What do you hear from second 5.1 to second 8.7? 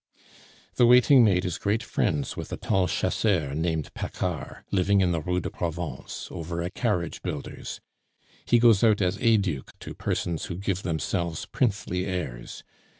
the Rue de Provence, over a carriage builder's; he